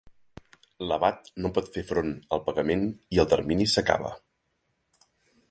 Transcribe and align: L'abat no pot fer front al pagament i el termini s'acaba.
L'abat 0.91 1.29
no 1.45 1.51
pot 1.57 1.69
fer 1.75 1.83
front 1.89 2.09
al 2.37 2.41
pagament 2.47 2.87
i 3.17 3.23
el 3.25 3.31
termini 3.35 3.69
s'acaba. 3.75 4.13